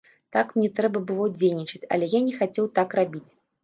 Так 0.37 0.47
мне 0.59 0.69
трэба 0.79 1.03
было 1.13 1.29
дзейнічаць, 1.37 1.85
але 1.93 2.11
я 2.19 2.25
не 2.29 2.37
хацеў 2.43 2.65
так 2.83 3.01
рабіць. 3.03 3.29